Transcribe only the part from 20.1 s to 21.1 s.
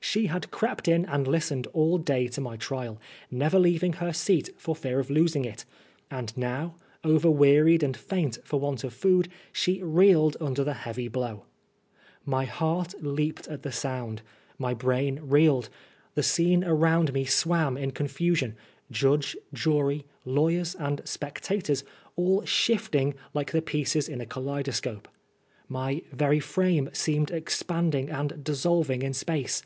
lawyers and